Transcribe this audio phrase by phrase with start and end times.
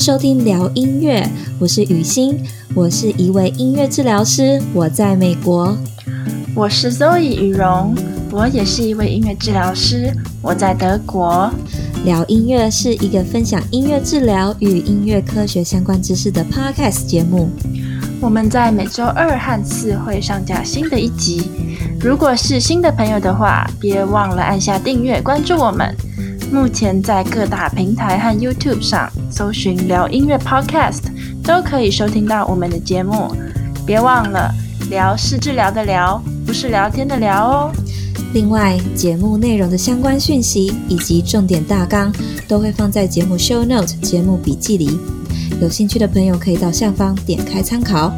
[0.00, 2.42] 收听聊音乐，我是雨欣，
[2.74, 5.76] 我是一位音乐治疗师，我在美国。
[6.54, 7.94] 我是 Zoe 雨荣，
[8.30, 10.10] 我也是一位音乐治疗师，
[10.40, 11.52] 我在德国。
[12.06, 17.50] 聊音乐是一个分享音乐治疗与音乐科学相关知识的 Podcast 节目。
[18.22, 21.50] 我们在每周二和四会上架新的一集。
[22.00, 25.94] 如果是新的朋友的话，别忘了按下订阅，关注我们。
[26.52, 31.02] 目前在各大平台和 YouTube 上搜寻“聊音乐 Podcast”，
[31.44, 33.32] 都可以收听到我们的节目。
[33.86, 34.52] 别忘了，
[34.90, 37.72] 聊是治疗的聊，不是聊天的聊哦。
[38.34, 42.12] 另外，节目内容的相关讯息以及重点大纲
[42.48, 44.98] 都会放在节目 Show Note 节目笔记里，
[45.60, 48.12] 有兴趣的朋友可以到下方点开参考。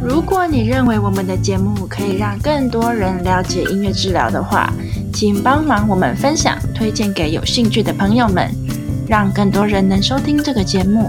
[0.00, 4.72] 如果你认为我们的节目可以让更多人了解音乐治疗的话，
[5.14, 8.50] 请帮忙我们分享、推荐给有兴趣的朋友们，
[9.08, 11.08] 让更多人能收听这个节目。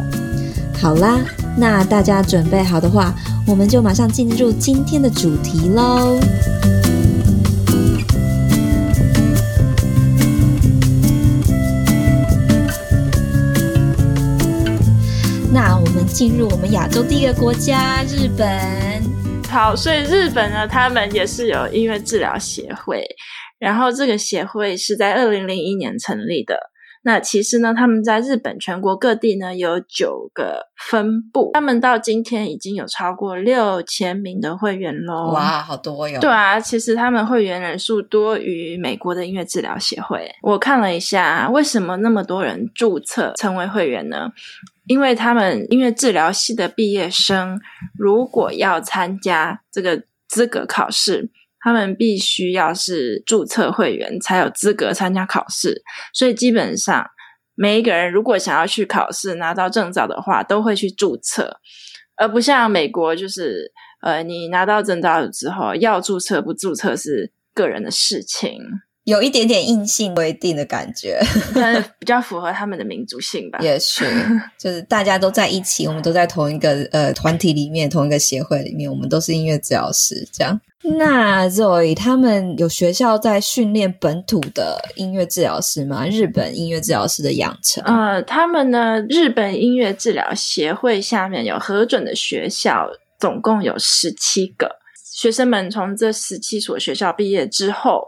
[0.80, 1.20] 好啦，
[1.58, 3.12] 那大家准备好的话，
[3.48, 6.20] 我们就马上进入今天的主题喽。
[15.52, 18.48] 那我们进入我们亚洲第一个国家——日本。
[19.50, 23.02] 好，所以日本呢，他们也是有音乐治疗协会，
[23.60, 26.72] 然后这个协会是在二零零一年成立的。
[27.08, 35.32] 那其实呢，他们在日本全国各地呢有九个分部，他们到今天已经有超过六千名的会员喽。
[35.32, 36.20] 哇，好多哟！
[36.20, 40.28] 对啊，其实他们会员人数多于美国的音乐治疗协会。
[40.42, 44.32] 我看了一下，为什么那么多人注册成为会员呢？
[44.88, 47.60] 因为他们音乐治疗系的毕业生，
[47.96, 51.30] 如果要参加这个资格考试，
[51.66, 55.82] 他们必须要是注册会员才有资格参加考试。
[56.14, 57.04] 所以基本上，
[57.56, 61.60] 每一个人如果想要去考试拿到证照的话，都会去注册，
[62.18, 63.72] 而不像美国，就是
[64.02, 68.60] 呃，你拿到证照之后要注册不注册是个人的事情。
[69.06, 71.20] 有一点点硬性规定的感觉，
[71.54, 73.60] 但是比较符合他们的民族性吧。
[73.62, 74.04] 也是，
[74.58, 80.28] 就是大家都在一起，我们都在同一个呃团体里面，同一个协会里面，我们都是音乐治疗师。
[80.34, 80.60] 这样，
[80.98, 86.08] 那 Zoe 他们有学校在训练本土的音乐治疗师吗？
[86.08, 87.84] 日本音乐治疗师的养成？
[87.84, 92.90] 呃，他们呢，日本音乐治疗协会下面有核准的学校，
[93.20, 94.80] 总共有十七个。
[95.14, 98.08] 学生们从这十七所学校毕业之后，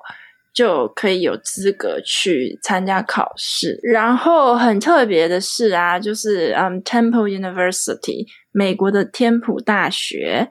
[0.53, 10.49] 就可以有资格去参加考试，然后很特别的是啊，就是嗯，Temple University，美国的天普大学。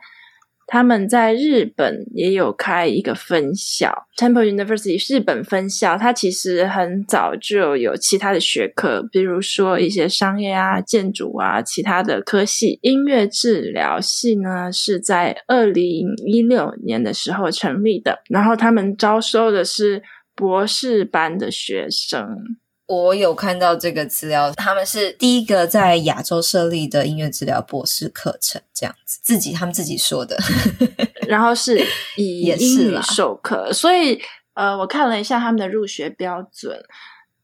[0.67, 5.97] 他们在日本也有开一个分校，Temple University 日本分校。
[5.97, 12.81] 它其实很早就有其他的学科，比如说一些商业啊、建筑啊、其他的科系。
[12.83, 20.03] 音乐治疗系呢是在二零一六年的时候成立的，然后他们招收的是
[20.35, 22.59] 博士班的学生。
[22.87, 30.39] 我有看到这个资料，他们是第一个在亚洲设立的音乐治疗博士课程，这样子，自己他们自己说的，
[31.27, 31.85] 然后是
[32.17, 34.21] 以英语授课，所以
[34.55, 36.81] 呃，我看了一下他们的入学标准，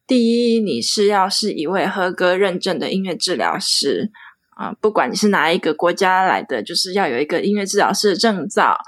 [0.07, 4.13] 第一，你是要是一位合格认证的音乐治疗师
[4.51, 8.79] 啊，呃，不管你是哪一个国家来的，就是要有一个音乐治疗师的证照。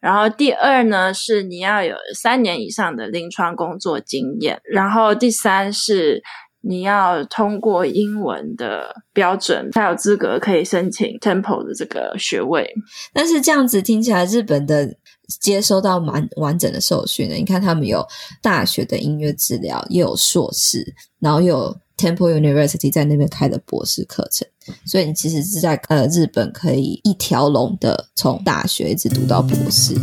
[0.00, 4.60] 然后第二呢，是你要有三年以上的临床工作经验。
[4.64, 6.22] 然后第三是
[6.62, 12.72] 你要通过英文的标准，才有资格可以申请 Temple 的这个学位。
[13.12, 14.96] 但是这样子听起来，日本的
[15.40, 17.34] 接收到蛮完整的受训的。
[17.34, 18.06] 你看，他们有
[18.42, 24.48] 大学的音乐治疗，又有硕士，然后又有 Temple University 在那边开的博士课程。
[24.84, 29.94] 所以你其实是在呃日本可以一条龙的从大学一直读到博士。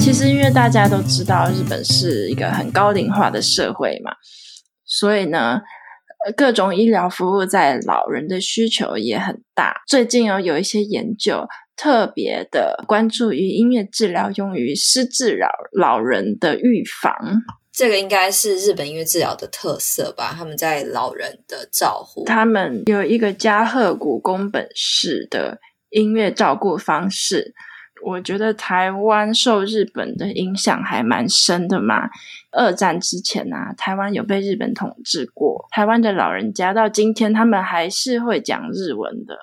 [0.00, 4.12] 其实因为大家都知道日本是一个很高龄化的社会嘛，
[4.84, 5.60] 所以呢，
[6.36, 9.82] 各种医疗服务在老人的需求也很大。
[9.86, 11.46] 最近有有一些研究。
[11.76, 17.14] 特别的关注于音乐治疗用于失智老老人的预防，
[17.70, 20.34] 这个应该是日本音乐治疗的特色吧？
[20.36, 27.54] 他们在老人的照护，他们有一个加贺谷宫本式的音乐照顾方式。
[28.04, 32.08] 我觉得台湾受日本的影响还蛮深的嘛。
[32.52, 39.36] 二战之前啊，台湾有被日本统治过，台湾的老人家到今天他们还是会讲日文的。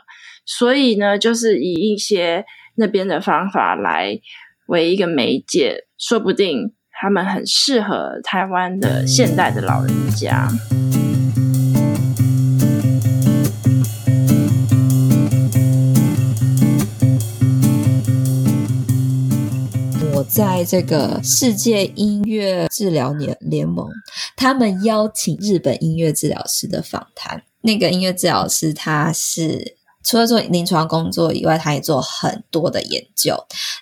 [0.46, 2.44] 所以呢，就是以一些
[2.76, 4.20] 那边的方法来，
[4.68, 10.50] 为一个媒介，说不定他们很适合台湾的现代的老人家。
[20.16, 23.90] 我在这个世界音乐治疗联联盟，
[24.36, 27.44] 他们邀请日本音乐治疗师的访谈。
[27.62, 33.36] 那个音乐治疗师，他是除了做临床工作以外，他也做很多的研究。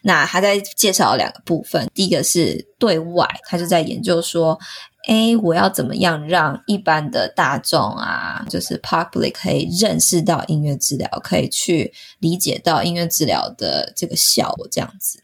[0.03, 4.59] 那他在介绍两个部分，第一个是对外，他就在研究说，
[5.07, 15.19] 哎，我要怎么样让一般的大众啊，就是 public 可以认识到音乐治疗，可以去理解到音乐治疗的这个效果，这样子。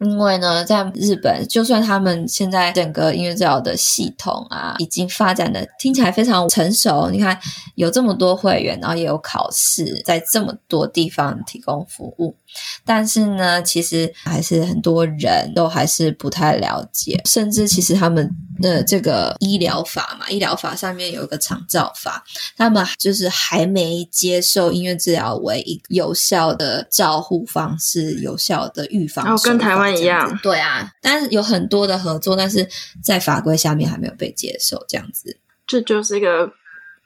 [0.00, 7.08] 因为呢，在日本，就算他们现在整个音乐治疗的系统啊，已经发展的听起来非常成熟。
[7.10, 7.38] 你看，
[7.76, 12.36] 有这么多会员，然后也有考试，在这么多地方提供服务。
[12.84, 18.28] 但是呢，其实还是很多人都还是不太了解，甚至其实他们
[18.60, 22.24] 的这个医疗法嘛，医疗法上面有一个长照法，
[22.56, 29.26] 他们就是还没接受音乐治疗为一有效的照护方式，有效的预防。
[29.26, 30.38] 哦，跟台湾一样。
[30.42, 32.68] 对啊，但是有很多的合作，但是
[33.02, 35.38] 在法规下面还没有被接受，这样子。
[35.66, 36.52] 这就是一个。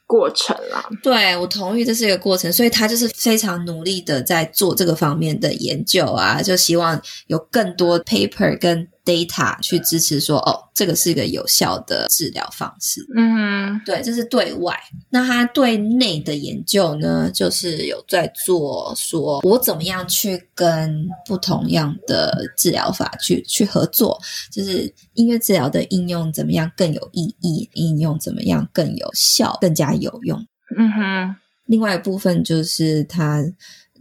[0.09, 13.01] 过程啦，对，我同意，这是一个过程，所以他就是非常努力的在做这个方面的研究啊，就希望有更多 paper 跟 data 去支持说，哦，这个是一个有效的治疗方式。
[13.17, 14.79] 嗯哼，对，这是对外。
[15.09, 24.21] 那他对内的研究呢，就是有在做说，我怎么样去跟不同样的治疗法去去合作，
[24.53, 30.39] 就是音乐治疗的应用怎么样更有意义，应用怎么样更有效，更加有用。
[30.77, 33.43] 嗯哼，另外一部分就是他。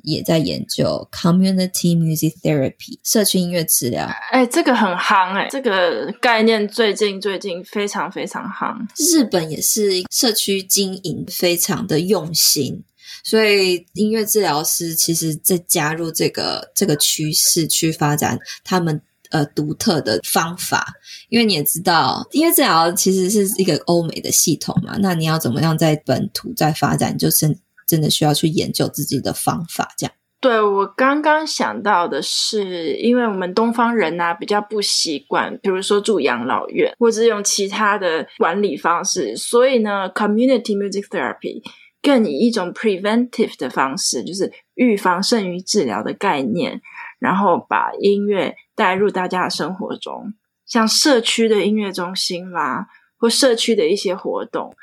[0.04, 4.08] 也在研究 community music therapy 社区音乐治疗。
[4.32, 8.78] 哎，这个很夯哎，这个概念最近最近非常非常夯。
[8.98, 12.84] 日本也是社区经营非常的用心，
[13.24, 20.94] 所以音乐治疗师其实在加入这个这个趋势去发展他们呃独特的方法。
[21.30, 27.58] 因为你也知道，音乐治疗其实是一个欧美的系统嘛，那你要怎么样在本土再发展，就是。
[27.88, 30.14] 真的需要去研究自己的方法，这样。
[30.40, 41.64] 对，我刚刚想到的是，因为我们东方人啊比较不习惯，比如说住养老院，或者是用其他的管理方式，所以呢，community music therapy
[42.04, 46.82] 更以一种 preventive 的方式，就是预防胜于治疗的概念，
[47.18, 50.36] 然后把音乐带入大家的生活中，
[50.68, 52.86] 像社区的音乐中心啦，
[53.18, 54.76] 或社区的一些活动。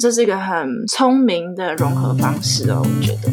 [0.00, 3.30] 这是一个很聪明的融合方式哦，我觉得。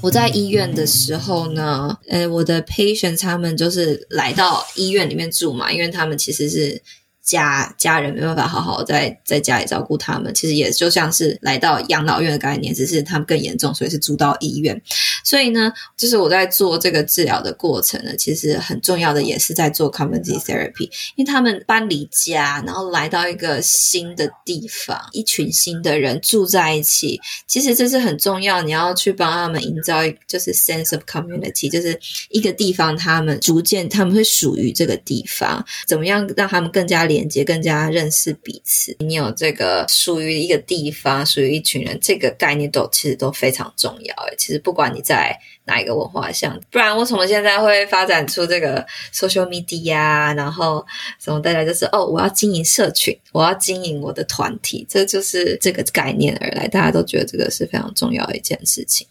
[0.00, 6.82] 我在医院的时候呢，呃，我的 patients 他们就是来到医院里面住嘛，因为他们其实是。
[7.28, 14.80] 家家人没办法好好在在家里照顾他们，其实也就像是来到养老院的概念，只是他们更严重，所以是住到医院。
[15.22, 20.84] 所以呢，就是我在做这个治疗的过程呢，其实很重要的也是在做 community therapy，
[21.16, 32.00] 因为他们搬离家，然后来到一个新的地方，一群新的人住在一起，其实这是很重要，你要去帮他们营造一就是 sense of community，就是
[32.30, 37.17] 一个地方，他们逐渐他们会属于这个地方，怎么样让他们更加连。
[37.18, 44.14] 连接更加认识彼此，你有这个属于一个地方，属于一群人，这个概念都其实都非常重要。
[44.26, 50.86] 诶，其实不管你在哪一个文化下，不然为什么现在会发展出这个 social media 啊，然后
[51.18, 59.04] 什么大家就是哦，我要经营社群，我要经营我的团体，这就是这个概念而来，大家都觉得这个是非常重要的一件事情。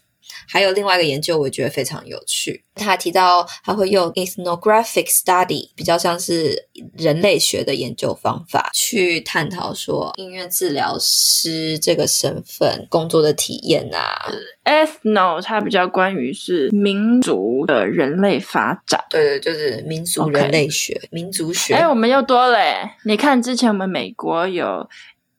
[0.48, 2.64] 还有另外一个研究，我觉得非常有趣。
[2.74, 14.32] 他提到他会用 ethnographic study，比较像是人类学的研究方法，去探讨说音乐治疗师这个身份工作的体验啊。
[14.64, 21.74] ethno 它比较关于是民族的人类发展，对对，就是民族人类学.民族学。
[21.74, 22.88] 哎，我们又多了耶。
[23.04, 24.88] 你看之前我们美国有。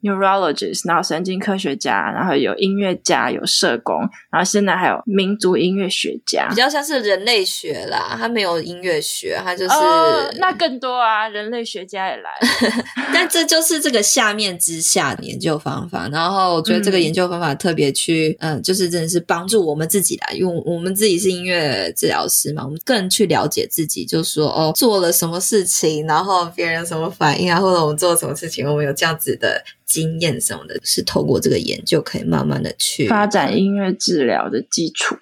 [0.01, 3.99] Neurologist，然后神经科学家，然后有音乐家，有社工，
[4.31, 8.15] 然后现在还有民族音乐学家，比较像是人类学啦。
[8.17, 12.29] 他没有音乐学，他就是、哦、那更多啊，人类学家也来。
[13.13, 16.07] 但这就是这个下面之下的研究方法。
[16.09, 29.61] 然后我觉得这个研究方法特别去，嗯、呃，就是真的是帮助我们自己啦，因为我们自己是音乐治疗师嘛，我们更去了解自己，就说哦，做了什么事情，然后别人有什么反应啊，或者我们做了什么事情，我们有这样子的。
[29.89, 35.17] 经验什么的，是透过这个研究可以慢慢的去发展音乐治疗的基础。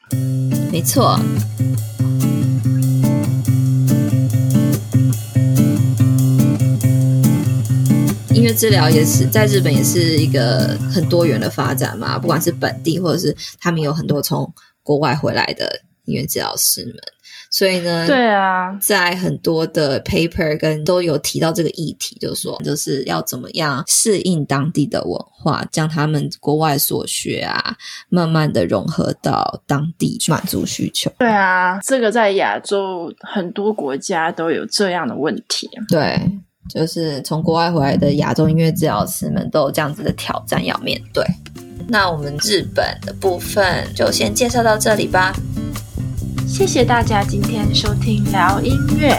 [0.69, 1.17] 没错。
[8.33, 16.95] 音乐治疗也是在日本也是一个很多元的发展嘛，不管是本地或者是他们有很多从国外回来的音乐治疗师们，
[17.49, 27.75] 所以呢，对啊，在很多的 paper 跟都有提到这个议题，就是说就是要怎么样适应当地的文化，将他们国外所学啊，
[28.09, 31.11] 慢慢的融合到当地去满足需求。
[31.19, 35.69] 对啊，这个在亚洲很多国家都有这样的问题。
[35.89, 36.19] 对。
[36.69, 41.25] 就是从国外回来的亚洲音乐治疗师们都有这样子的挑战要面对。
[41.87, 45.33] 那我们日本的部分就先介绍到这里吧。
[46.57, 49.15] 谢谢大家今天收听聊音乐。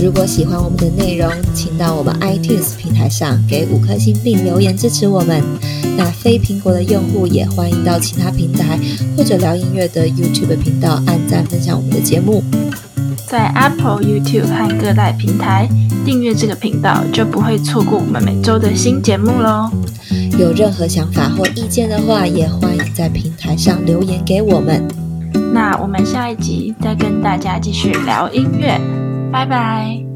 [0.00, 5.42] 如果喜欢我们的内容，请到我们 iTunes 平台上给五颗星并留言支持我们。
[5.96, 8.78] 那非苹果的用户也欢迎到其他平台
[9.16, 12.44] 或者聊音乐的 YouTube 频道按赞分享我们的节目。
[13.26, 15.68] 在 Apple、YouTube 和各大平台
[16.04, 19.68] 订阅这个频道，就不会错过我们每周的新节目喽。
[20.38, 24.86] 有任何想法或意见的话，也欢迎在平台上留言给我们。
[25.52, 28.80] 那我们下一集再跟大家继续聊音乐，
[29.32, 30.07] 拜拜。